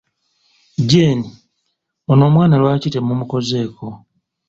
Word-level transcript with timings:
Jeeni, 0.89 1.27
ono 2.11 2.23
omwana 2.29 2.55
lwaki 2.61 2.87
temumukozeeko? 2.93 3.87